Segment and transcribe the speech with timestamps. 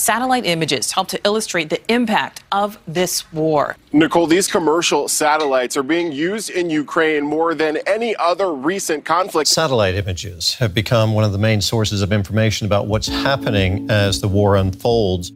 [0.00, 3.76] satellite images help to illustrate the impact of this war.
[3.92, 9.48] Nicole, these commercial satellites are being used in Ukraine more than any other recent conflict.
[9.48, 14.20] Satellite images have become one of the main sources of information about what's happening as
[14.20, 15.32] the war unfolds.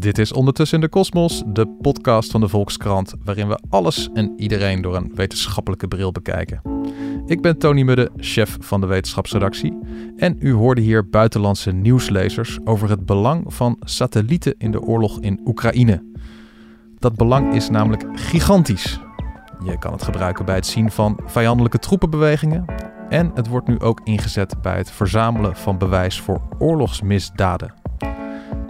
[0.00, 4.32] Dit is Ondertussen in de Kosmos, de podcast van de Volkskrant, waarin we alles en
[4.36, 6.60] iedereen door een wetenschappelijke bril bekijken.
[7.30, 9.78] Ik ben Tony Mudde, chef van de wetenschapsredactie.
[10.16, 15.40] En u hoorde hier buitenlandse nieuwslezers over het belang van satellieten in de oorlog in
[15.44, 16.04] Oekraïne.
[16.98, 19.00] Dat belang is namelijk gigantisch.
[19.64, 22.64] Je kan het gebruiken bij het zien van vijandelijke troepenbewegingen.
[23.08, 27.74] En het wordt nu ook ingezet bij het verzamelen van bewijs voor oorlogsmisdaden.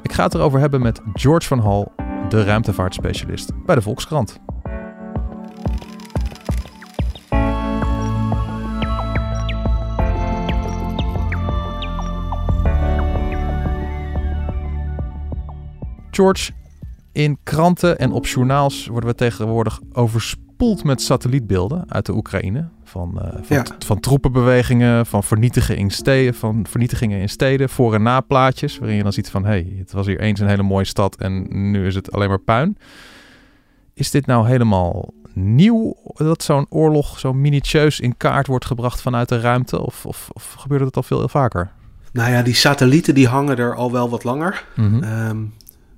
[0.03, 1.93] Ik ga het erover hebben met George van Hal,
[2.29, 4.41] de ruimtevaartspecialist bij de Volkskrant.
[16.21, 16.51] George,
[17.13, 22.69] in kranten en op journaals worden we tegenwoordig overspoeld met satellietbeelden uit de Oekraïne.
[22.85, 23.65] Van, uh, van, Ja.
[23.79, 28.79] van troepenbewegingen, van vernietigingen in steden, van vernietigingen in steden, voor- en naplaatjes.
[28.79, 31.17] Waarin je dan ziet van, hé, hey, het was hier eens een hele mooie stad
[31.17, 32.77] en nu is het alleen maar puin.
[33.95, 39.29] Is dit nou helemaal nieuw dat zo'n oorlog zo minutieus in kaart wordt gebracht vanuit
[39.29, 39.81] de ruimte?
[39.87, 41.71] Of, of, of gebeurde het al veel vaker?
[42.13, 44.65] Nou ja, die satellieten die hangen er al wel wat langer.
[44.77, 45.37] Ehm,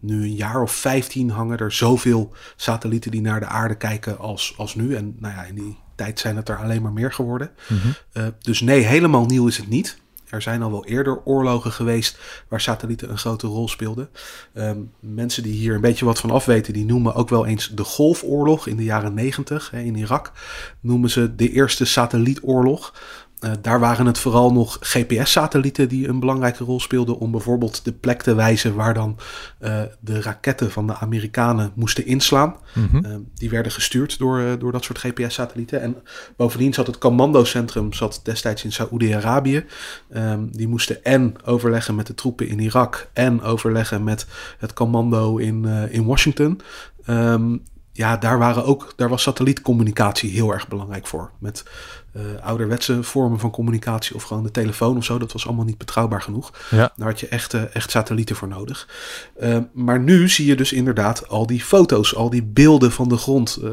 [0.03, 4.55] nu een jaar of 15 hangen er zoveel satellieten die naar de aarde kijken als,
[4.57, 4.97] als nu.
[4.97, 7.51] En nou ja, in die tijd zijn het er alleen maar meer geworden.
[7.69, 7.89] Mhm.
[8.13, 10.01] Eh, dus nee, helemaal nieuw is het niet.
[10.33, 14.09] Er zijn al wel eerder oorlogen geweest waar satellieten een grote rol speelden.
[14.55, 17.69] Ehm, mensen die hier een beetje wat van af weten, die noemen ook wel eens
[17.69, 20.33] de Golfoorlog in de jaren 90 hè, in Irak.
[20.81, 22.95] Noemen ze de eerste satellietoorlog.
[23.43, 27.93] Eh, daar waren het vooral nog GPS-satellieten die een belangrijke rol speelden om bijvoorbeeld de
[27.93, 29.19] plek te wijzen waar dan
[29.59, 32.57] eh, de raketten van de Amerikanen moesten inslaan.
[32.75, 33.05] Mhm.
[33.05, 35.81] Eh, die werden gestuurd door, door dat soort GPS-satellieten.
[35.81, 35.97] En
[36.37, 39.65] bovendien zat het commandocentrum zat destijds in Saoedi-Arabië.
[40.11, 44.27] Ehm, die moesten en overleggen met de troepen in Irak en overleggen met
[44.59, 46.61] het commando in, in Washington.
[47.05, 47.57] Ehm,
[47.93, 51.31] ja, daar, waren ook, daar was satellietcommunicatie heel erg belangrijk voor.
[51.39, 51.65] Met
[52.13, 55.19] eh, ouderwetse vormen van communicatie of gewoon de telefoon of zo.
[55.19, 56.53] Dat was allemaal niet betrouwbaar genoeg.
[56.71, 56.93] Ja.
[56.97, 58.89] Daar had je echt, echt satellieten voor nodig.
[59.37, 63.17] Eh, maar nu zie je dus inderdaad al die foto's, al die beelden van de
[63.17, 63.57] grond.
[63.63, 63.71] eh,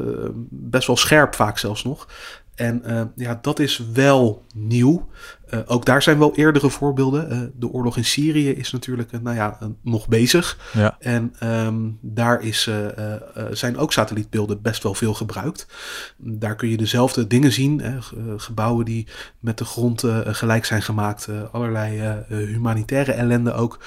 [0.49, 2.07] best wel scherp vaak zelfs nog.
[2.55, 5.07] En ja, dat is wel nieuw.
[5.49, 7.29] Eh, ook daar zijn wel eerdere voorbeelden.
[7.29, 10.57] Eh, de oorlog in Syrië is natuurlijk eh, nou ja, nog bezig.
[10.73, 10.95] Ja.
[10.99, 12.69] En ehm, daar is,
[13.51, 15.67] zijn ook satellietbeelden best wel veel gebruikt.
[16.17, 17.81] Daar kun je dezelfde dingen zien.
[17.81, 19.07] Hè, ge- gebouwen die
[19.39, 21.27] met de grond gelijk zijn gemaakt.
[21.51, 23.79] allerlei humanitaire ellende ook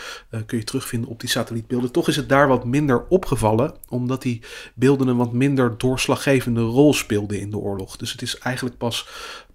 [0.46, 1.92] kun je terugvinden op die satellietbeelden.
[1.92, 3.74] Toch is het daar wat minder opgevallen.
[3.88, 4.42] Omdat die
[4.74, 7.96] beelden een wat minder doorslaggevende rol speelden in de oorlog.
[7.96, 9.06] Dus het is eigenlijk pas,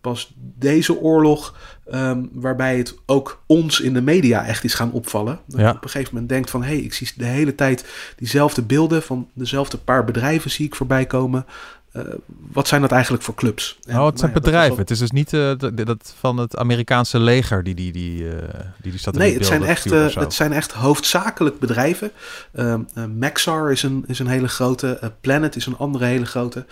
[0.02, 5.40] pas deze oorlog ehm, waarbij het ook ons in de media echt is gaan opvallen.
[5.48, 5.68] Dat Ja.
[5.68, 6.64] je op een gegeven moment denkt van...
[6.64, 7.86] hé, hey, ik zie de hele tijd
[8.18, 11.46] diezelfde beelden van dezelfde paar bedrijven zie ik voorbij komen.
[11.92, 12.04] Eh,
[12.52, 13.80] wat zijn dat eigenlijk voor clubs?
[13.86, 14.70] En, Oh, het zijn nou ja, bedrijven.
[14.70, 15.52] wel- Het is dus niet eh,
[15.86, 18.36] dat, van het Amerikaanse leger die die, die, eh,
[18.82, 19.84] die, die Nee, het zijn, echt,
[20.16, 22.12] het zijn echt hoofdzakelijk bedrijven.
[22.54, 25.12] Ehm, eh, Maxar is een, is een hele grote.
[25.22, 26.66] Planet is een andere hele grote.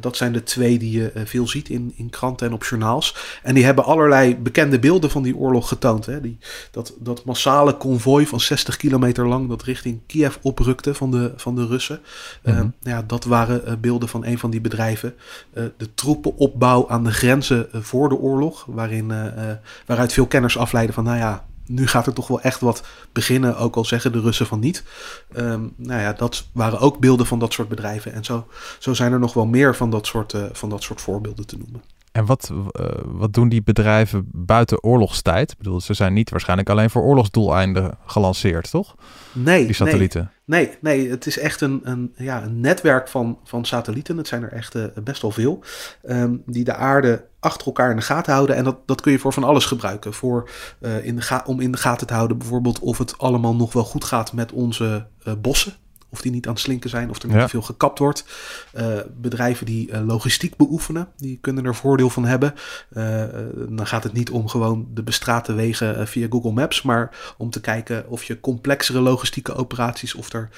[0.00, 3.16] Dat zijn de twee die je veel ziet in, in kranten en op journaals.
[3.42, 6.06] En die hebben allerlei bekende beelden van die oorlog getoond.
[6.06, 6.20] Hè.
[6.20, 6.38] Die,
[6.70, 11.54] dat, dat massale konvooi van 60 kilometer lang dat richting Kiev oprukte van de, van
[11.54, 12.00] de Russen.
[12.42, 12.68] Eh, Mhm.
[12.82, 15.14] ja, dat waren beelden van een van die bedrijven.
[15.52, 18.64] Eh, de troepenopbouw aan de grenzen eh, voor de oorlog.
[18.68, 19.52] Waarin, eh,
[19.86, 23.56] waaruit veel kenners afleiden van, nou ja, nu gaat er toch wel echt wat beginnen,
[23.56, 24.84] ook al zeggen de Russen van niet.
[25.32, 28.12] Ehm, nou ja, dat waren ook beelden van dat soort bedrijven.
[28.12, 28.46] En zo,
[28.78, 31.82] zo zijn er nog wel meer van dat soort, van dat soort voorbeelden te noemen.
[32.12, 35.50] En wat, eh, wat doen die bedrijven buiten oorlogstijd?
[35.50, 38.94] Ik bedoel, ze zijn niet waarschijnlijk alleen voor oorlogsdoeleinden gelanceerd, toch?
[39.32, 40.30] Nee, Die satellieten.
[40.44, 44.16] Nee, nee, nee, het is echt een, een, ja, een netwerk van, van satellieten.
[44.16, 45.62] Het zijn er echt eh, best wel veel.
[46.02, 48.56] ehm, die de aarde achter elkaar in de gaten houden.
[48.56, 50.12] En dat, dat kun je voor van alles gebruiken.
[50.14, 50.48] Voor,
[50.80, 53.72] eh, in de ga- om in de gaten te houden bijvoorbeeld of het allemaal nog
[53.72, 55.06] wel goed gaat met onze
[55.38, 55.72] bossen.
[56.12, 57.42] Of die niet aan het slinken zijn, of er niet Ja.
[57.42, 58.24] te veel gekapt wordt.
[58.72, 58.86] Eh,
[59.16, 62.54] bedrijven die eh, logistiek beoefenen, die kunnen er voordeel van hebben.
[62.90, 63.24] Eh,
[63.68, 67.60] dan gaat het niet om gewoon de bestrate wegen via Google Maps, maar om te
[67.60, 70.48] kijken of je complexere logistieke operaties, of er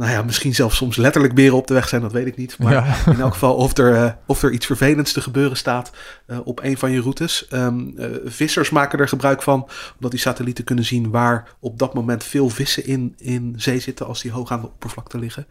[0.00, 2.58] nou ja, misschien zelfs soms letterlijk beren op de weg zijn, dat weet ik niet.
[2.58, 2.84] Maar Ja.
[3.06, 5.90] in elk geval of er, eh, of er iets vervelends te gebeuren staat
[6.26, 7.46] eh, op een van je routes.
[7.48, 11.94] Ehm, eh, vissers maken er gebruik van, omdat die satellieten kunnen zien waar op dat
[11.94, 15.46] moment veel vissen in, in zee zitten als die hoog aan de oppervlakte liggen.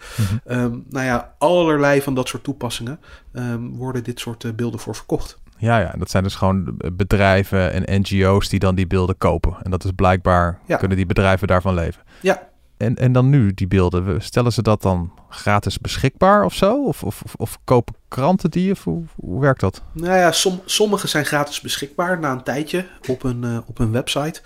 [0.45, 2.99] Ehm, nou ja, allerlei van dat soort toepassingen
[3.33, 5.37] ehm, worden dit soort beelden voor verkocht.
[5.57, 9.57] Ja, ja, dat zijn dus gewoon bedrijven en NGO's die dan die beelden kopen.
[9.63, 10.77] En dat is blijkbaar, Ja.
[10.77, 12.01] kunnen die bedrijven daarvan leven.
[12.21, 12.48] Ja,
[12.79, 16.85] En, en dan nu, die beelden, stellen ze dat dan gratis beschikbaar of zo?
[16.85, 18.71] Of, of, of, kopen kranten die?
[18.71, 19.81] Of hoe, hoe werkt dat?
[19.91, 23.91] Nou ja, som, sommige zijn gratis beschikbaar na een tijdje op een, eh, op een
[23.91, 24.41] website.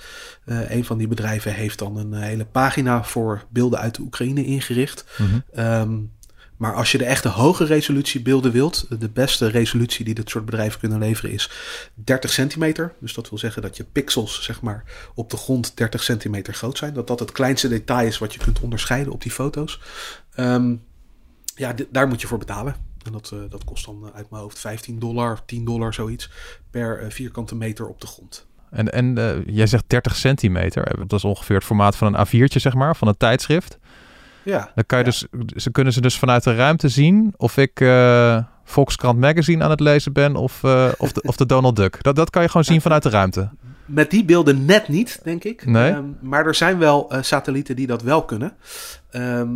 [0.46, 4.02] Eh, een van die bedrijven heeft dan een eh, hele pagina voor beelden uit de
[4.02, 5.06] Oekraïne ingericht.
[5.52, 5.98] Ehm,
[6.58, 10.46] maar als je de echte hoge resolutie beelden wilt, de beste resolutie die dit soort
[10.46, 11.50] bedrijven kunnen leveren is
[11.94, 12.94] 30 centimeter.
[13.00, 14.84] Dus dat wil zeggen dat je pixels zeg maar,
[15.16, 16.94] op de grond 30 centimeter groot zijn.
[16.94, 19.80] Dat dat het kleinste detail is wat je kunt onderscheiden op die foto's.
[20.34, 20.76] Ehm,
[21.56, 22.76] ja, daar moet je voor betalen.
[23.06, 26.30] En dat, eh, dat kost dan eh, uit mijn hoofd 15 dollar, 10 dollar, zoiets
[26.70, 28.48] per eh, vierkante meter op de grond.
[28.70, 31.08] En, en jij zegt 30 centimeter.
[31.08, 33.78] Dat is ongeveer het formaat van een A4'tje, zeg maar, van een tijdschrift.
[34.44, 35.12] Ja, Dan kan je Ja.
[35.12, 39.70] dus, ze kunnen ze dus vanuit de ruimte zien of ik eh, Volkskrant Magazine aan
[39.70, 42.04] het lezen ben of, eh, of, de, of de Donald Duck.
[42.04, 43.50] Dat, dat kan je gewoon zien vanuit de ruimte.
[43.86, 45.66] met die beelden net niet, denk ik.
[45.66, 45.92] Nee?
[45.92, 48.54] Ehm, maar er zijn wel eh, satellieten die dat wel kunnen.
[49.12, 49.50] Ehm,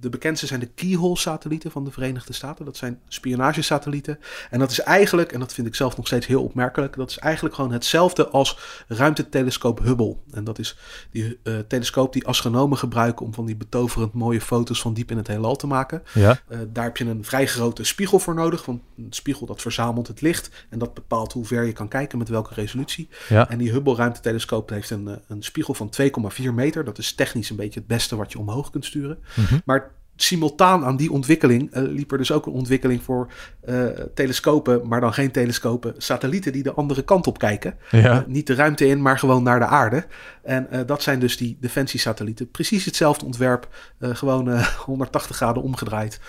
[0.00, 2.64] de bekendste zijn de Keyhole-satellieten van de Verenigde Staten.
[2.64, 4.18] Dat zijn spionagesatellieten.
[4.50, 7.18] En dat is eigenlijk, en dat vind ik zelf nog steeds heel opmerkelijk, dat is
[7.18, 8.58] eigenlijk gewoon hetzelfde als
[8.88, 10.16] ruimtetelescoop Hubble.
[10.32, 10.76] En dat is
[11.10, 15.16] die eh, telescoop die astronomen gebruiken om van die betoverend mooie foto's van diep in
[15.16, 16.02] het heelal te maken.
[16.14, 16.40] Ja.
[16.48, 18.64] Eh, daar heb je een vrij grote spiegel voor nodig.
[18.64, 20.50] Want een spiegel dat verzamelt het licht.
[20.68, 23.08] En dat bepaalt hoe ver je kan kijken met welke resolutie.
[23.28, 23.48] Ja.
[23.48, 26.84] En die Hubble ruimtetelescoop heeft een, eh, een spiegel van 2,4 meter.
[26.84, 29.18] Dat is technisch een beetje het beste wat je omhoog kunt sturen.
[29.34, 29.58] Mhm.
[29.64, 29.89] Maar
[30.22, 33.28] simultaan aan die ontwikkeling eh, liep er dus ook een ontwikkeling voor
[33.60, 33.84] eh,
[34.14, 37.74] telescopen, maar dan geen telescopen, satellieten die de andere kant op kijken.
[37.90, 38.20] Ja.
[38.20, 40.06] Eh, niet de ruimte in, maar gewoon naar de aarde.
[40.42, 42.50] En dat zijn dus die defensiesatellieten.
[42.50, 43.68] Precies hetzelfde ontwerp,
[44.00, 46.20] gewoon eh, 180 graden omgedraaid,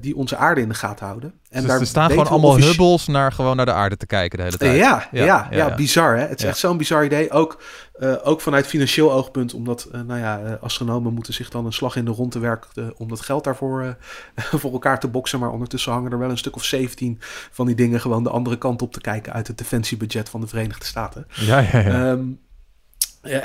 [0.00, 1.32] die onze aarde in de gaten houden.
[1.50, 4.38] En dus er staan gewoon allemaal offici- Hubbles naar, gewoon naar de aarde te kijken
[4.38, 4.76] de hele tijd.
[4.76, 5.74] ja, ja, ja, ja.
[5.74, 6.26] bizar hè.
[6.26, 7.30] Het is echt zo'n bizar idee.
[7.30, 7.62] Ook,
[7.92, 11.72] eh, ook vanuit financieel oogpunt, omdat eh, nou ja, eh, astronomen moeten zich dan een
[11.72, 13.96] slag in de ronde werken om dat geld daarvoor
[14.60, 15.38] voor elkaar te boksen.
[15.38, 17.18] Maar ondertussen hangen er wel een stuk of 17
[17.50, 20.46] van die dingen gewoon de andere kant op te kijken uit het defensiebudget van de
[20.46, 21.26] Verenigde Staten.
[21.34, 22.10] Ja, ja, ja.
[22.10, 22.24] Ehm,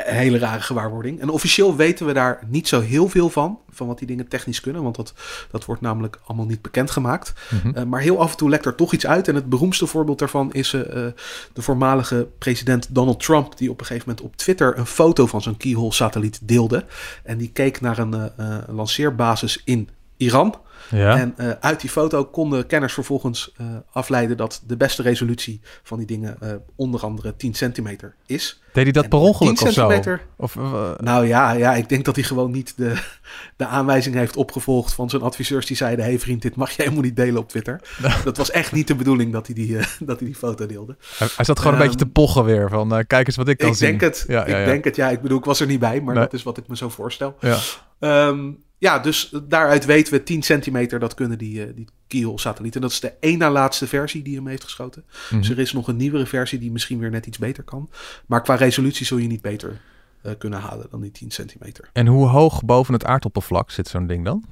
[0.05, 1.19] hele rare gewaarwording.
[1.19, 4.61] En officieel weten we daar niet zo heel veel van, van wat die dingen technisch
[4.61, 5.13] kunnen, want dat,
[5.51, 7.33] dat wordt namelijk allemaal niet bekendgemaakt.
[7.49, 7.77] Mhm.
[7.77, 9.27] Eh, maar heel af en toe lekt er toch iets uit.
[9.27, 11.13] En het beroemdste voorbeeld daarvan is eh, eh,
[11.53, 15.41] de voormalige president Donald Trump, die op een gegeven moment op Twitter een foto van
[15.41, 16.85] zo'n Keyhole-satelliet deelde.
[17.23, 20.55] En die keek naar een eh, eh, lanceerbasis in Iran.
[20.89, 21.17] Ja.
[21.17, 25.97] En eh, uit die foto konden kenners vervolgens eh, afleiden dat de beste resolutie van
[25.97, 28.61] die dingen eh, onder andere 10 centimeter is.
[28.73, 29.79] Deed hij dat en per ongeluk 10 of zo?
[29.79, 30.21] centimeter?
[30.37, 30.55] Of,
[30.97, 32.93] Nou ja, ja, ik denk dat hij gewoon niet de,
[33.57, 37.03] de aanwijzing heeft opgevolgd van zijn adviseurs die zeiden: hey vriend, dit mag je helemaal
[37.03, 37.81] niet delen op Twitter.
[38.23, 40.95] Dat was echt niet de bedoeling dat hij die, dat hij die foto deelde.
[41.17, 43.57] hij, hij zat gewoon een Ehm, beetje te pochen weer van kijk eens wat ik
[43.57, 43.87] kan Ik zien.
[43.89, 44.25] denk het.
[44.27, 44.65] Ja, ik ja.
[44.65, 44.95] denk het.
[44.95, 46.23] Ja, ik bedoel, ik was er niet bij, maar Nee.
[46.23, 47.35] dat is wat ik me zo voorstel.
[47.39, 47.57] Ja.
[47.99, 52.81] Ehm, ja, dus daaruit weten we 10 centimeter, dat kunnen die, eh die Keyhole-satellieten.
[52.81, 55.03] Dat is de één na laatste versie die hem heeft geschoten.
[55.29, 55.39] Mhm.
[55.39, 57.89] Dus er is nog een nieuwere versie die misschien weer net iets beter kan.
[58.25, 59.81] Maar qua resolutie zul je niet beter
[60.21, 61.89] eh, kunnen halen dan die 10 centimeter.
[61.93, 64.43] En hoe hoog boven het aardoppervlak zit zo'n ding dan?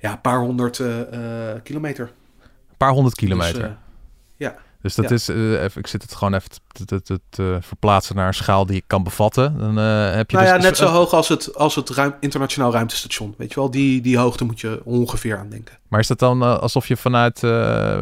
[0.00, 2.12] Ja, een paar honderd eh, kilometer.
[2.40, 3.60] Een paar honderd kilometer.
[3.60, 3.82] Dus, ja.
[4.84, 5.14] Dus dat Ja.
[5.14, 8.34] is, eh, even, ik zit het gewoon even te, te, te- te verplaatsen naar een
[8.34, 9.58] schaal die ik kan bevatten.
[9.58, 12.14] Dan eh, heb je Nou dus ja, net zo hoog als het, als het ruim,
[12.20, 13.34] internationaal ruimtestation.
[13.38, 15.78] Weet je wel, die, die hoogte moet je ongeveer aan denken.
[15.88, 17.42] Maar is dat dan eh, alsof je vanuit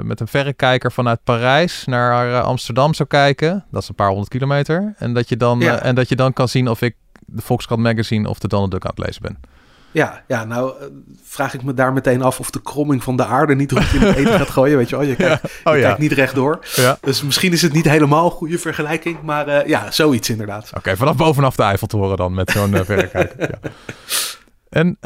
[0.04, 3.64] met een verrekijker vanuit Parijs naar Amsterdam zou kijken?
[3.70, 4.94] Dat is een paar honderd kilometer.
[4.98, 5.78] En dat je dan, Ja.
[5.82, 6.96] en dat je dan kan zien of ik
[7.26, 9.40] de Volkskrant Magazine of de Donald Duck aan het lezen ben.
[9.92, 10.86] Ja, ja nou eh,
[11.22, 14.00] vraag ik me daar meteen af of de kromming van de aarde niet rond in
[14.00, 14.76] het eten gaat gooien.
[14.76, 15.80] Weet je wel, je kijkt, Oh ja.
[15.80, 16.58] kijkt niet rechtdoor.
[16.74, 16.98] Ja.
[17.00, 19.22] Dus misschien is het niet helemaal een goede vergelijking.
[19.22, 20.70] Maar eh, ja, zoiets inderdaad.
[20.76, 23.40] Oké, vanaf bovenaf de Eiffeltoren dan met zo'n eh, verrekijker.
[23.50, 23.58] ja.
[24.68, 24.96] En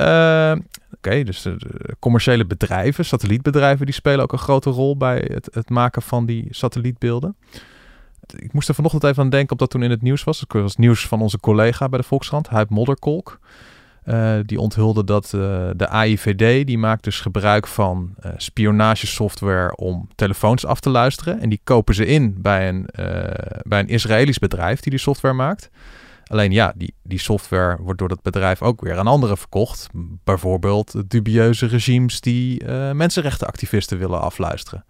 [0.93, 5.49] oké, dus de, de commerciële bedrijven, satellietbedrijven, die spelen ook een grote rol bij het,
[5.52, 7.37] het maken van die satellietbeelden.
[8.37, 10.40] Ik moest er vanochtend even aan denken, omdat toen in het nieuws was.
[10.40, 13.38] Het was nieuws van onze collega bij de Volkskrant, Huip Modderkolk.
[14.06, 20.08] Eh, die onthulde dat eh, de AIVD, die maakt dus gebruik van eh, spionagesoftware om
[20.14, 21.40] telefoons af te luisteren.
[21.40, 22.88] En die kopen ze in bij een,
[23.62, 25.70] bij een Israëlisch bedrijf die die software maakt.
[26.26, 29.88] Alleen ja, die, die software wordt door dat bedrijf ook weer aan anderen verkocht.
[30.25, 34.84] Bijvoorbeeld dubieuze regimes die uh, mensenrechtenactivisten willen afluisteren.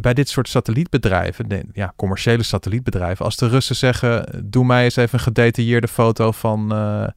[0.00, 4.96] Bij dit soort satellietbedrijven, de, ja, commerciële satellietbedrijven, als de Russen zeggen: Doe mij eens
[4.96, 7.08] even een gedetailleerde foto van, uh,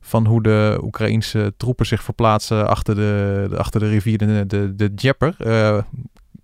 [0.00, 4.74] van hoe de Oekraïnse troepen zich verplaatsen achter de, de achter de rivier de, de,
[4.74, 5.34] de Djepper.
[5.38, 5.78] Uh,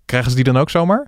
[0.05, 1.07] krijgen ze die dan ook zomaar?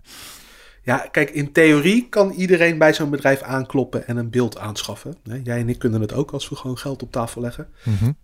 [0.83, 5.15] Ja, kijk, in theorie kan iedereen bij zo'n bedrijf aankloppen en een beeld aanschaffen.
[5.43, 7.67] Jij en ik kunnen het ook als we gewoon geld op tafel leggen.
[7.83, 8.17] Mm -hmm.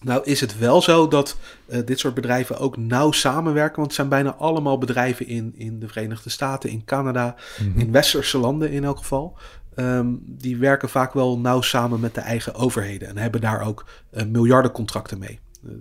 [0.00, 1.36] Nou is het wel zo dat
[1.66, 3.76] uh, dit soort bedrijven ook nauw samenwerken.
[3.76, 7.80] Want het zijn bijna allemaal bedrijven in, in de Verenigde Staten, in Canada, mm -hmm.
[7.80, 9.38] in westerse landen in elk geval.
[9.78, 13.86] Um, die werken vaak wel nauw samen met de eigen overheden en hebben daar ook
[14.12, 15.40] uh, miljardencontracten mee.
[15.64, 15.72] Uh,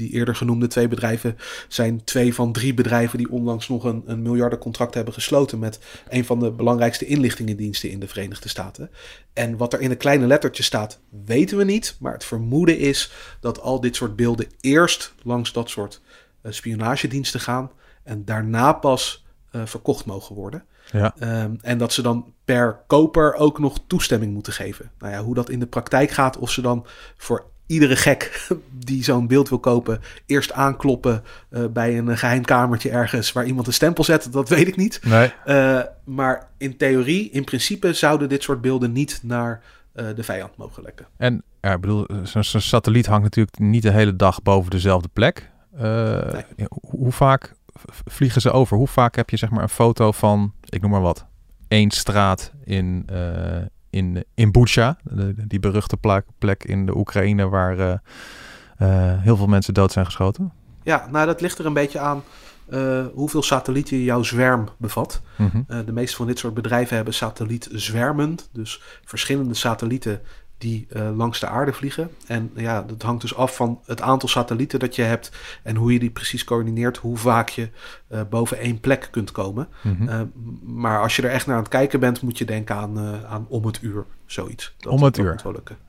[0.00, 1.36] die eerder genoemde twee bedrijven
[1.68, 6.24] zijn twee van drie bedrijven die onlangs nog een, een miljardencontract hebben gesloten met een
[6.24, 8.90] van de belangrijkste inlichtingendiensten in de Verenigde Staten.
[9.32, 11.96] En wat er in de kleine lettertjes staat, weten we niet.
[12.00, 16.00] Maar het vermoeden is dat al dit soort beelden eerst langs dat soort
[16.42, 17.70] uh, spionagediensten gaan
[18.02, 20.64] en daarna pas uh, verkocht mogen worden.
[20.92, 21.14] Ja.
[21.42, 24.90] Um, en dat ze dan per koper ook nog toestemming moeten geven.
[24.98, 29.04] Nou ja, hoe dat in de praktijk gaat, of ze dan voor iedere gek die
[29.04, 33.72] zo'n beeld wil kopen, eerst aankloppen uh, bij een geheim kamertje ergens waar iemand een
[33.72, 35.00] stempel zet, dat weet ik niet.
[35.04, 35.32] Nee.
[35.46, 39.62] Uh, maar in theorie, in principe, zouden dit soort beelden niet naar
[39.94, 41.06] uh, de vijand mogen lekken.
[41.16, 45.08] En ja, ik bedoel, zo'n zo satelliet hangt natuurlijk niet de hele dag boven dezelfde
[45.12, 45.50] plek.
[45.76, 46.66] Nee.
[46.80, 47.54] Hoe vaak
[48.04, 48.76] vliegen ze over?
[48.76, 51.26] Hoe vaak heb je zeg maar een foto van, ik noem maar wat,
[51.68, 53.06] één straat in
[53.90, 54.98] in, in Bucha,
[55.46, 60.04] die beruchte plek, plek in de Oekraïne waar uh, uh, heel veel mensen dood zijn
[60.04, 60.52] geschoten?
[60.82, 62.22] Ja, nou dat ligt er een beetje aan
[62.68, 65.22] uh, hoeveel satellieten jouw zwerm bevat.
[65.36, 65.84] Mm -hmm.
[65.84, 70.20] de meeste van dit soort bedrijven hebben satellietzwermen, dus verschillende satellieten
[70.60, 72.10] die uh, langs de aarde vliegen.
[72.26, 75.30] En ja, dat hangt dus af van het aantal satellieten dat je hebt
[75.62, 77.68] en hoe je die precies coördineert, hoe vaak je
[78.08, 79.68] uh, boven één plek kunt komen.
[79.82, 80.08] Mm -hmm.
[80.08, 80.20] uh,
[80.62, 83.46] maar als je er echt naar aan het kijken bent, moet je denken aan, aan
[83.48, 84.74] om het uur, zoiets.
[84.78, 85.40] Dat, om het uur.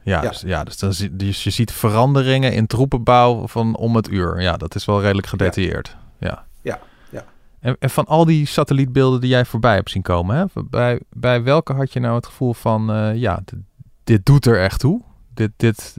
[0.03, 0.29] Ja, ja.
[0.29, 4.41] Dus, ja, dus, dan zie, dus je ziet veranderingen in troepenbouw van om het uur.
[4.41, 5.97] Ja, dat is wel redelijk gedetailleerd.
[6.19, 6.45] Ja.
[6.61, 6.79] ja.
[7.09, 7.23] ja.
[7.59, 11.43] En, en, van al die satellietbeelden die jij voorbij hebt zien komen, hè, bij, bij
[11.43, 13.57] welke had je nou het gevoel van, ja, de,
[14.03, 15.01] dit doet er echt toe.
[15.34, 15.96] Dit, dit,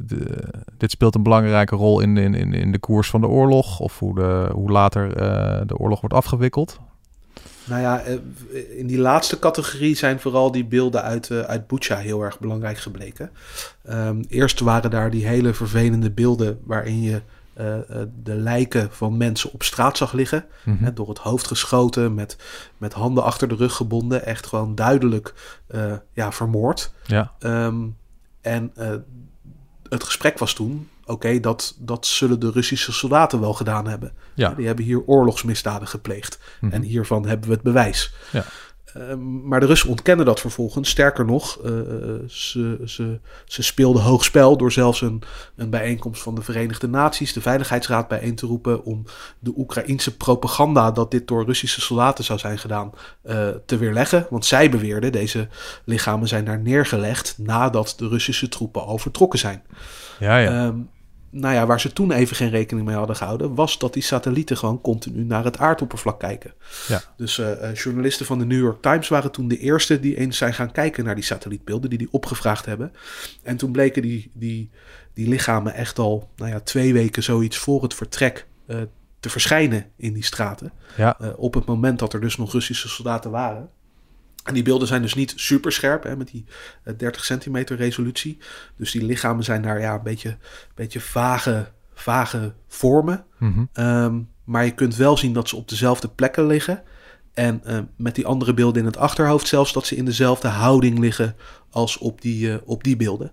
[0.79, 4.15] dit speelt een belangrijke rol in, in, in de koers van de oorlog of hoe,
[4.15, 6.79] de, hoe later uh, de oorlog wordt afgewikkeld.
[7.65, 8.03] Nou ja,
[8.77, 12.79] in die laatste categorie zijn vooral die beelden uit, uh, uit Bucha heel erg belangrijk
[12.79, 13.31] gebleken.
[13.91, 17.23] Um, eerst waren daar die hele vervelende beelden waarin je
[17.61, 17.77] uh,
[18.23, 20.45] de lijken van mensen op straat zag liggen.
[20.65, 20.85] Mm -hmm.
[20.85, 22.37] hè, door het hoofd geschoten, met,
[22.79, 24.25] met handen achter de rug gebonden.
[24.25, 25.35] Echt gewoon duidelijk
[25.71, 26.93] uh, ja, vermoord.
[27.07, 27.33] Ja.
[27.41, 27.97] Um,
[28.41, 28.95] en uh,
[29.89, 34.13] het gesprek was toen: oké, okay, dat, dat zullen de Russische soldaten wel gedaan hebben.
[34.35, 34.49] Ja.
[34.55, 36.39] Die hebben hier oorlogsmisdaden gepleegd.
[36.39, 36.79] Mm -hmm.
[36.79, 38.15] En hiervan hebben we het bewijs.
[38.33, 38.45] Ja.
[38.97, 40.91] Uh, maar de Russen ontkennen dat vervolgens.
[40.91, 41.71] Sterker nog, uh,
[42.29, 45.23] ze, ze, ze speelden hoog spel door zelfs een,
[45.57, 49.05] een bijeenkomst van de Verenigde Naties, de Veiligheidsraad, bijeen te roepen om
[49.39, 52.93] de Oekraïense propaganda dat dit door Russische soldaten zou zijn gedaan
[53.25, 54.27] uh, te weerleggen.
[54.31, 55.49] Want zij beweerden, deze
[55.85, 59.63] lichamen zijn daar neergelegd nadat de Russische troepen al vertrokken zijn.
[60.19, 60.67] Ja, ja.
[60.67, 60.91] Um,
[61.35, 64.57] nou ja, waar ze toen even geen rekening mee hadden gehouden, was dat die satellieten
[64.57, 66.55] gewoon continu naar het aardoppervlak kijken.
[66.89, 67.03] Ja.
[67.17, 70.55] Dus uh, journalisten van de New York Times waren toen de eerste die eens zijn
[70.55, 72.93] gaan kijken naar die satellietbeelden, die die opgevraagd hebben.
[73.43, 74.71] En toen bleken die, die,
[75.15, 78.77] die lichamen echt al nou ja, twee weken zoiets voor het vertrek uh,
[79.21, 80.73] te verschijnen in die straten.
[80.97, 81.17] Ja.
[81.21, 83.71] Uh, op het moment dat er dus nog Russische soldaten waren.
[84.45, 86.45] En die beelden zijn dus niet super scherp, hè, met die
[86.85, 88.39] uh, 30 centimeter resolutie.
[88.77, 90.37] Dus die lichamen zijn daar ja, een beetje,
[90.75, 93.25] beetje vage, vage vormen.
[93.39, 93.85] Mm -hmm.
[93.85, 96.83] um, maar je kunt wel zien dat ze op dezelfde plekken liggen.
[97.35, 100.99] En uh, met die andere beelden in het achterhoofd zelfs dat ze in dezelfde houding
[100.99, 101.37] liggen
[101.71, 103.33] als op die, uh, op die beelden.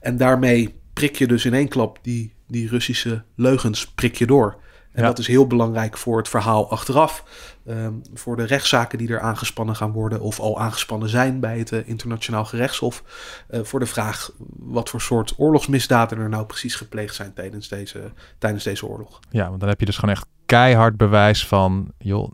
[0.00, 4.60] En daarmee prik je dus in één klap die, die Russische leugens prik je door.
[4.92, 5.08] En Ja.
[5.08, 7.24] dat is heel belangrijk voor het verhaal achteraf.
[7.66, 11.72] ehm, voor de rechtszaken die er aangespannen gaan worden of al aangespannen zijn bij het
[11.72, 13.02] eh, internationaal gerechtshof.
[13.48, 18.12] eh, voor de vraag wat voor soort oorlogsmisdaden er nou precies gepleegd zijn tijdens deze,
[18.38, 19.18] tijdens deze oorlog.
[19.30, 22.32] Ja, want dan heb je dus gewoon echt keihard bewijs van, joh,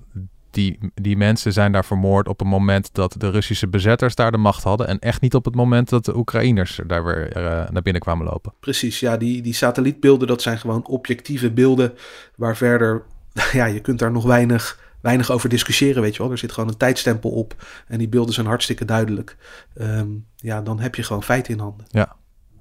[0.56, 4.38] die, die mensen zijn daar vermoord op het moment dat de Russische bezetters daar de
[4.38, 4.86] macht hadden.
[4.86, 8.26] En echt niet op het moment dat de Oekraïners daar weer eh, naar binnen kwamen
[8.26, 8.52] lopen.
[8.60, 11.92] Precies, ja, die, die satellietbeelden, dat zijn gewoon objectieve beelden
[12.36, 13.02] waar verder,
[13.52, 16.30] ja, je kunt daar nog weinig, weinig over discussiëren, weet je wel.
[16.30, 17.54] Er zit gewoon een tijdstempel op
[17.86, 19.36] en die beelden zijn hartstikke duidelijk.
[19.74, 21.86] Ehm, ja, dan heb je gewoon feiten in handen.
[21.88, 22.16] Ja.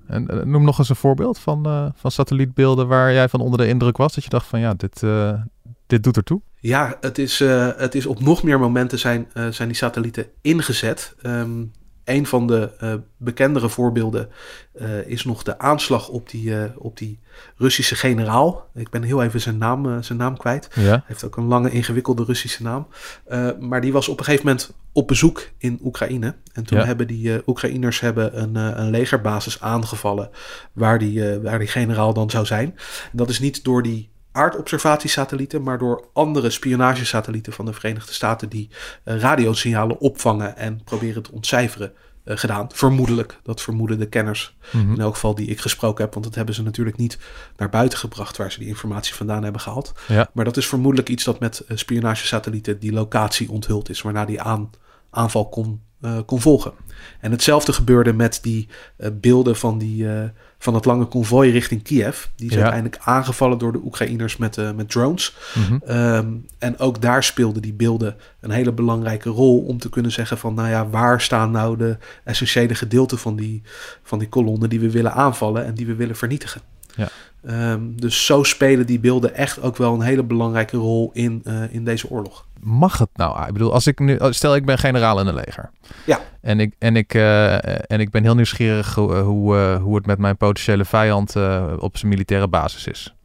[0.07, 3.59] En eh, noem nog eens een voorbeeld van, uh, van satellietbeelden waar jij van onder
[3.59, 4.15] de indruk was.
[4.15, 5.33] Dat je dacht van ja, dit, uh,
[5.87, 6.41] dit doet ertoe.
[6.59, 7.39] Ja, het is,
[7.77, 11.15] het is op nog meer momenten zijn, zijn die satellieten ingezet.
[11.23, 11.71] Um,
[12.03, 14.29] een van de uh, bekendere voorbeelden
[15.05, 17.19] is nog de aanslag op die, op die
[17.57, 18.69] Russische generaal.
[18.73, 20.67] Ik ben heel even zijn naam, zijn naam kwijt.
[20.73, 20.81] Ja.
[20.81, 22.87] Hij heeft ook een lange, ingewikkelde Russische naam.
[23.59, 26.35] maar die was op een gegeven moment op bezoek in Oekraïne.
[26.53, 26.85] En toen Ja.
[26.85, 30.29] hebben die Oekraïners hebben een, een legerbasis aangevallen
[30.73, 32.67] waar die, waar die generaal dan zou zijn.
[33.11, 38.49] En dat is niet door die aardobservatiesatellieten, maar door andere spionagesatellieten van de Verenigde Staten
[38.49, 38.69] die
[39.05, 41.91] uh, radiosignalen opvangen en proberen te ontcijferen
[42.25, 42.67] uh, gedaan.
[42.73, 44.91] Vermoedelijk, dat vermoeden de kenners Mhm.
[44.93, 47.17] in elk geval die ik gesproken heb, want dat hebben ze natuurlijk niet
[47.57, 49.93] naar buiten gebracht waar ze die informatie vandaan hebben gehaald.
[50.07, 50.29] Ja.
[50.33, 54.41] Maar dat is vermoedelijk iets dat met uh, spionagesatellieten die locatie onthuld is, waarna die
[54.41, 54.69] aan,
[55.09, 56.71] aanval kon, uh, kon volgen.
[57.19, 60.23] En hetzelfde gebeurde met die uh, beelden van, die, uh,
[60.57, 62.25] van het lange konvooi richting Kiev.
[62.35, 62.61] Die is Ja.
[62.61, 65.35] uiteindelijk aangevallen door de Oekraïners met, met drones.
[65.55, 65.91] Mhm.
[65.97, 70.37] Um, en ook daar speelden die beelden een hele belangrijke rol om te kunnen zeggen
[70.37, 73.61] van, nou ja, waar staan nou de essentiële gedeelten van die,
[74.03, 76.61] van die kolonnen die we willen aanvallen en die we willen vernietigen.
[76.95, 77.09] Ja.
[77.71, 81.73] Um, dus zo spelen die beelden echt ook wel een hele belangrijke rol in, uh,
[81.73, 82.45] in deze oorlog.
[82.65, 83.47] Mag het nou?
[83.47, 85.69] Ik bedoel, als ik nu, stel ik ben generaal in een leger.
[86.05, 86.19] Ja.
[86.41, 87.53] En ik, en ik, uh,
[87.91, 91.63] en ik ben heel nieuwsgierig hoe, hoe, uh, hoe het met mijn potentiële vijand uh,
[91.79, 93.15] op zijn militaire basis is.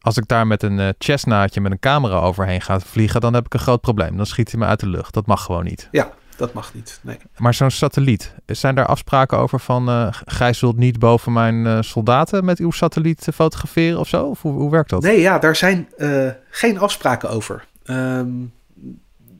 [0.00, 3.54] Als ik daar met een chestnaatje met een camera overheen ga vliegen, dan heb ik
[3.54, 4.16] een groot probleem.
[4.16, 5.14] Dan schiet hij me uit de lucht.
[5.14, 5.88] Dat mag gewoon niet.
[5.90, 7.00] Ja, dat mag niet.
[7.02, 7.16] Nee.
[7.36, 11.78] Maar zo'n satelliet, zijn daar afspraken over van uh, gij zult niet boven mijn uh,
[11.80, 14.24] soldaten met uw satelliet fotograferen of zo?
[14.24, 15.02] Of hoe, hoe werkt dat?
[15.02, 17.64] Nee, ja, daar zijn uh, geen afspraken over.
[17.84, 18.52] Um,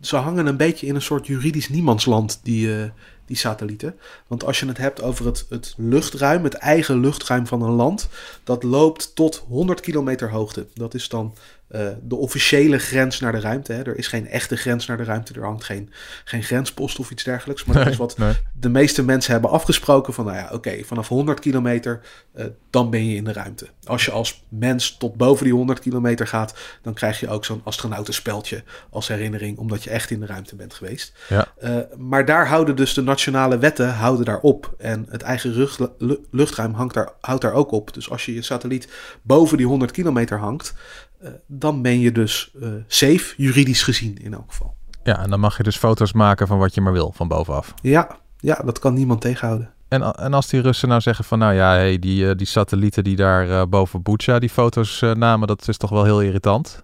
[0.02, 2.84] ze hangen een beetje in een soort juridisch niemandsland, die, uh,
[3.32, 3.98] die satellieten.
[4.26, 8.08] Want als je het hebt over het, het luchtruim, het eigen luchtruim van een land,
[8.44, 10.66] dat loopt tot 100 kilometer hoogte.
[10.74, 11.34] Dat is dan
[11.72, 13.72] uh, de officiële grens naar de ruimte.
[13.72, 13.82] Hè.
[13.82, 15.34] Er is geen echte grens naar de ruimte.
[15.34, 15.92] Er hangt geen,
[16.24, 17.64] geen grenspost of iets dergelijks.
[17.64, 18.32] Maar Nee, dat is wat nee.
[18.52, 20.14] de meeste mensen hebben afgesproken.
[20.14, 22.00] Van nou ja, oké, vanaf 100 kilometer,
[22.36, 23.66] uh, dan ben je in de ruimte.
[23.84, 27.60] Als je als mens tot boven die 100 kilometer gaat, dan krijg je ook zo'n
[27.64, 31.12] astronautenspeltje als herinnering, omdat je echt in de ruimte bent geweest.
[31.28, 31.52] Ja.
[31.62, 34.74] Uh, maar daar houden dus de nationale wetten houden daar op.
[34.78, 35.68] En het eigen
[36.30, 37.94] luchtruim hangt daar, houdt daar ook op.
[37.94, 38.88] Dus als je je satelliet
[39.22, 40.74] boven die 100 kilometer hangt,
[41.22, 44.74] uh, dan ben je dus uh, safe, juridisch gezien in elk geval.
[45.02, 47.74] Ja, en dan mag je dus foto's maken van wat je maar wil, van bovenaf.
[47.82, 49.70] Ja, ja dat kan niemand tegenhouden.
[49.88, 53.04] En, en als die Russen nou zeggen van, nou ja, hey, die, uh, die satellieten
[53.04, 56.82] die daar uh, boven Bucha die foto's namen, dat is toch wel heel irritant.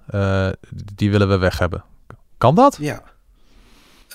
[0.94, 1.84] Die willen we weg hebben.
[2.38, 2.76] Kan dat?
[2.80, 3.02] Ja.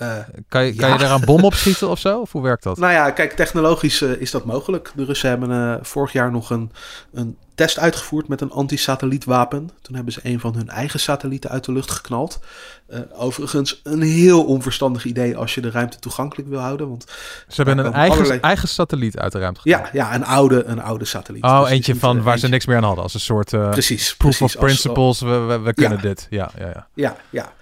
[0.02, 0.16] Uh,
[0.48, 0.94] kan je, kan ja.
[0.94, 2.20] je daar een bom op schieten of zo?
[2.20, 2.78] Of hoe werkt dat?
[2.78, 4.92] Nou ja, kijk, technologisch uh, is dat mogelijk.
[4.94, 6.72] De Russen hebben uh, vorig jaar nog een,
[7.12, 9.70] een test uitgevoerd met een anti-satellietwapen.
[9.82, 12.40] Toen hebben ze een van hun eigen satellieten uit de lucht geknald.
[13.12, 16.88] Overigens een heel onverstandig idee als je de ruimte toegankelijk wil houden.
[16.88, 17.04] Want
[17.48, 18.40] ze hebben een eigen, allerlei...
[18.40, 19.92] eigen satelliet uit de ruimte geknald.
[19.92, 21.42] Ja, ja een, oude, een oude satelliet.
[21.42, 22.46] Oh, dus eentje van waar eentje.
[22.46, 23.02] ze niks meer aan hadden.
[23.02, 25.20] Als een soort precies, proof precies, of principles.
[25.20, 26.02] We, we, we, kunnen ja.
[26.02, 26.26] dit.
[26.30, 26.86] Ja, ja, ja.
[27.30, 27.52] Ja,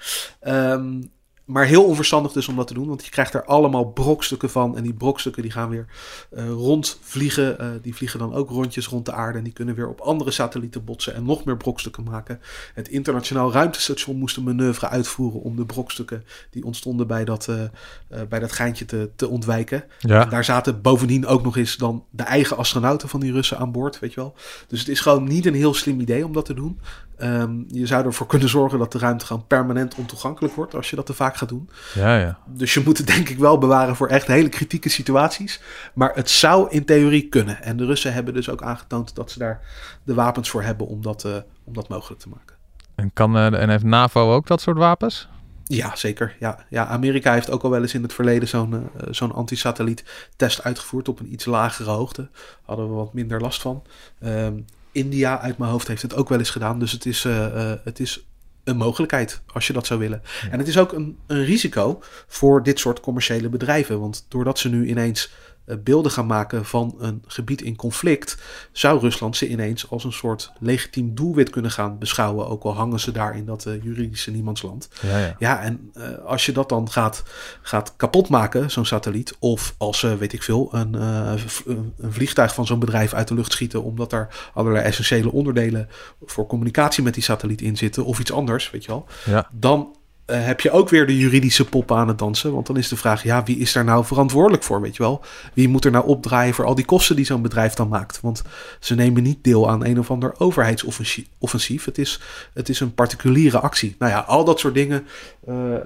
[0.40, 0.72] ja.
[0.72, 1.10] Um,
[1.52, 4.76] maar heel onverstandig dus om dat te doen, want je krijgt er allemaal brokstukken van.
[4.76, 5.86] En die brokstukken die gaan weer
[6.32, 7.56] uh, rondvliegen.
[7.60, 9.38] Uh, die vliegen dan ook rondjes rond de aarde.
[9.38, 12.40] En die kunnen weer op andere satellieten botsen en nog meer brokstukken maken.
[12.74, 18.20] Het internationaal ruimtestation moest een manoeuvre uitvoeren om de brokstukken die ontstonden bij dat, uh,
[18.28, 19.84] bij dat geintje te, te ontwijken.
[19.98, 20.22] Ja.
[20.22, 23.72] En daar zaten bovendien ook nog eens dan de eigen astronauten van die Russen aan
[23.72, 24.34] boord, weet je wel.
[24.68, 26.80] Dus het is gewoon niet een heel slim idee om dat te doen.
[27.22, 30.96] Um, je zou ervoor kunnen zorgen dat de ruimte gewoon permanent ontoegankelijk wordt als je
[30.96, 31.70] dat te vaak gaat doen.
[31.94, 32.38] Ja, ja.
[32.46, 35.60] Dus je moet het denk ik wel bewaren voor echt hele kritieke situaties.
[35.94, 37.62] Maar het zou in theorie kunnen.
[37.62, 39.60] En de Russen hebben dus ook aangetoond dat ze daar
[40.02, 42.56] de wapens voor hebben om dat, uh, om dat mogelijk te maken.
[42.94, 45.28] En, kan, uh, en heeft NAVO ook dat soort wapens?
[45.64, 46.36] Ja, zeker.
[46.40, 50.04] Ja, ja, Amerika heeft ook al wel eens in het verleden zo'n uh, zo'n anti-satelliet
[50.36, 52.28] test uitgevoerd op een iets lagere hoogte.
[52.62, 53.82] Hadden we wat minder last van.
[54.24, 56.78] Um, India uit mijn hoofd heeft het ook wel eens gedaan.
[56.78, 58.26] Dus het is, uh, uh, het is
[58.64, 60.22] een mogelijkheid als je dat zou willen.
[60.42, 60.50] Ja.
[60.50, 64.00] En het is ook een, een, risico voor dit soort commerciële bedrijven.
[64.00, 65.32] Want doordat ze nu ineens
[65.64, 68.38] beelden gaan maken van een gebied in conflict,
[68.72, 72.48] zou Rusland ze ineens als een soort legitiem doelwit kunnen gaan beschouwen.
[72.48, 74.88] Ook al hangen ze daar in dat uh, juridische niemandsland.
[75.02, 75.36] Ja, ja.
[75.38, 77.22] ja en uh, als je dat dan gaat,
[77.62, 82.78] gaat kapotmaken, zo'n satelliet, of als ze, weet ik veel, een, een vliegtuig van zo'n
[82.78, 85.88] bedrijf uit de lucht schieten, omdat daar allerlei essentiële onderdelen
[86.24, 89.48] voor communicatie met die satelliet in zitten, of iets anders, weet je wel, ja.
[89.52, 90.01] dan eh,
[90.34, 92.52] heb je ook weer de juridische pop aan het dansen.
[92.52, 95.24] Want dan is de vraag, ja, wie is daar nou verantwoordelijk voor, weet je wel?
[95.52, 98.20] Wie moet er nou opdraaien voor al die kosten die zo'n bedrijf dan maakt?
[98.20, 98.42] Want
[98.80, 101.84] ze nemen niet deel aan een of ander overheidsoffensief.
[101.84, 102.20] Het is,
[102.54, 103.96] het is een particuliere actie.
[103.98, 105.06] Nou ja, al dat soort dingen.
[105.48, 105.76] Uh,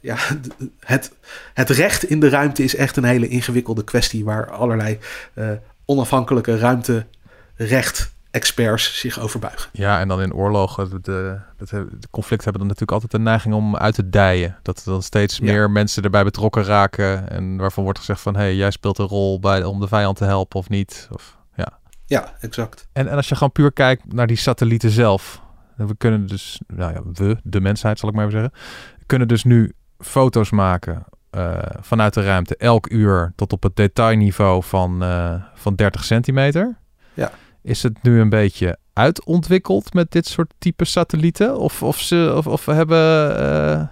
[0.00, 0.16] ja,
[0.80, 1.12] het,
[1.54, 4.24] het recht in de ruimte is echt een hele ingewikkelde kwestie...
[4.24, 4.98] waar allerlei
[5.34, 5.50] uh,
[5.84, 9.70] onafhankelijke ruimterecht experts zich overbuigen.
[9.72, 13.54] Ja, en dan in oorlogen, de, de, de, conflicten hebben dan natuurlijk altijd de neiging
[13.54, 14.56] om uit te dijen.
[14.62, 18.40] Dat er dan steeds meer mensen erbij betrokken raken en waarvan wordt gezegd van, hé,
[18.40, 21.08] hey, jij speelt een rol bij, om de vijand te helpen of niet.
[21.12, 21.78] Of, ja.
[22.06, 22.88] ja, exact.
[22.92, 25.40] En, en als je gewoon puur kijkt naar die satellieten zelf,
[25.76, 28.58] we kunnen dus, nou ja, we, de mensheid zal ik maar even zeggen,
[29.06, 31.04] kunnen dus nu foto's maken
[31.36, 36.78] uh, vanuit de ruimte elk uur tot op het detailniveau van, uh, van 30 centimeter.
[37.14, 37.30] Ja.
[37.66, 41.58] Is het nu een beetje uitontwikkeld met dit soort type satellieten?
[41.58, 43.82] Of, of, ze, of, of hebben, uh,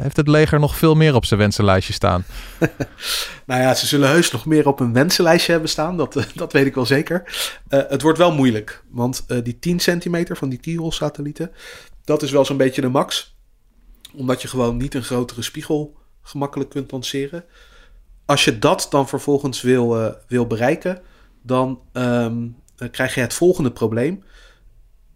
[0.00, 2.24] heeft het leger nog veel meer op zijn wensenlijstje staan?
[3.46, 5.96] nou ja, ze zullen heus nog meer op een wensenlijstje hebben staan.
[5.96, 7.22] Dat, dat weet ik wel zeker.
[7.68, 8.84] Uh, het wordt wel moeilijk.
[8.90, 11.50] Want die 10 centimeter van die Tyrol-satellieten...
[12.04, 13.36] dat is wel zo'n beetje de max.
[14.14, 17.44] Omdat je gewoon niet een grotere spiegel gemakkelijk kunt lanceren.
[18.24, 21.02] Als je dat dan vervolgens wil, wil bereiken...
[21.42, 21.80] dan...
[21.92, 24.24] Um, dan krijg je het volgende probleem.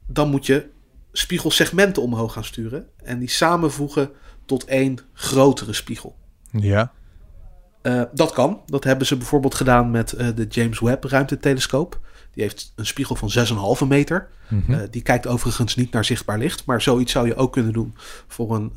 [0.07, 0.69] Dan moet je
[1.13, 4.11] spiegelsegmenten omhoog gaan sturen en die samenvoegen
[4.45, 6.17] tot één grotere spiegel.
[6.51, 6.93] Ja.
[7.83, 8.61] Uh, dat kan.
[8.67, 12.01] Dat hebben ze bijvoorbeeld gedaan met uh, de James Webb ruimtetelescoop.
[12.33, 13.31] Die heeft een spiegel van
[13.83, 14.29] 6,5 meter.
[14.49, 14.75] Mm -hmm.
[14.75, 16.65] uh, die kijkt overigens niet naar zichtbaar licht.
[16.65, 17.95] Maar zoiets zou je ook kunnen doen
[18.27, 18.73] voor een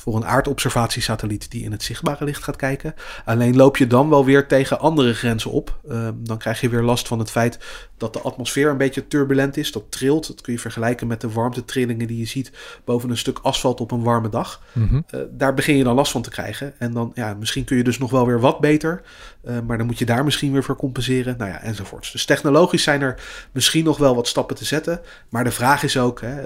[0.00, 2.94] voor een aardobservatiesatelliet die in het zichtbare licht gaat kijken.
[3.24, 5.78] Alleen loop je dan wel weer tegen andere grenzen op.
[5.88, 7.58] Uh, dan krijg je weer last van het feit
[7.96, 9.72] dat de atmosfeer een beetje turbulent is.
[9.72, 10.26] Dat trilt.
[10.26, 12.52] Dat kun je vergelijken met de warmtetrillingen die je ziet
[12.84, 14.62] boven een stuk asfalt op een warme dag.
[14.72, 15.04] Mm -hmm.
[15.14, 16.78] uh, daar begin je dan last van te krijgen.
[16.78, 19.02] En dan, ja, misschien kun je dus nog wel weer wat beter.
[19.44, 21.34] Uh, maar dan moet je daar misschien weer voor compenseren.
[21.38, 22.12] Nou ja, enzovoorts.
[22.12, 25.00] Dus technologisch zijn er misschien nog wel wat stappen te zetten.
[25.28, 26.42] Maar de vraag is ook, hè,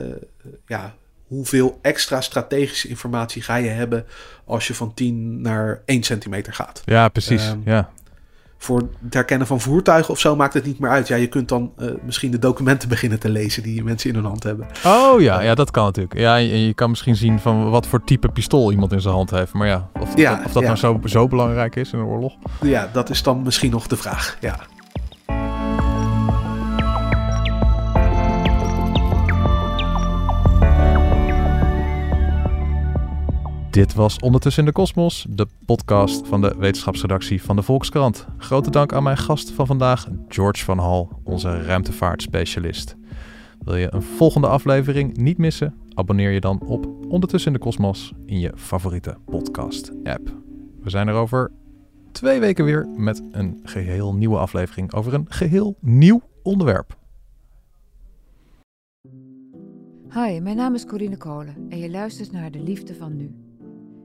[0.66, 0.94] ja,
[1.26, 4.04] hoeveel extra strategische informatie ga je hebben
[4.44, 6.82] als je van 10 naar 1 centimeter gaat.
[6.84, 7.48] Ja, precies.
[7.48, 7.90] Um, ja.
[8.58, 11.08] Voor het herkennen van voertuigen of zo maakt het niet meer uit.
[11.08, 14.24] Ja, je kunt dan uh, misschien de documenten beginnen te lezen die mensen in hun
[14.24, 14.66] hand hebben.
[14.84, 16.18] Oh ja, ja dat kan natuurlijk.
[16.18, 19.30] Ja, je, je kan misschien zien van wat voor type pistool iemand in zijn hand
[19.30, 19.52] heeft.
[19.52, 20.68] Maar ja, of, ja, of, of dat ja.
[20.68, 22.34] nou zo, zo belangrijk is in een oorlog.
[22.60, 24.36] Ja, dat is dan misschien nog de vraag.
[24.40, 24.58] Ja.
[33.74, 38.26] Dit was Ondertussen in de Kosmos, de podcast van de wetenschapsredactie van de Volkskrant.
[38.38, 42.96] Grote dank aan mijn gast van vandaag, George van Hal, onze ruimtevaartspecialist.
[43.64, 45.74] Wil je een volgende aflevering niet missen?
[45.94, 50.36] Abonneer je dan op Ondertussen in de Kosmos in je favoriete podcast-app.
[50.80, 51.50] We zijn er over
[52.12, 56.96] twee weken weer met een geheel nieuwe aflevering over een geheel nieuw onderwerp.
[60.12, 63.43] Hi, mijn naam is Corine Kolen en je luistert naar De Liefde van Nu.